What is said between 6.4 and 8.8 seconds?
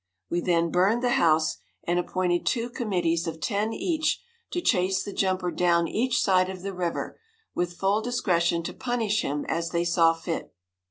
of the river, with full discretion to